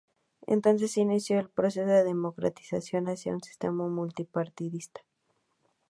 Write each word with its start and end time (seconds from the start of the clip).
Entonces 0.47 0.97
inició 0.97 1.37
el 1.39 1.47
proceso 1.51 1.85
de 1.85 2.03
democratización 2.03 3.05
hacia 3.05 3.33
un 3.35 3.43
sistema 3.43 3.87
multipartidista. 3.87 5.01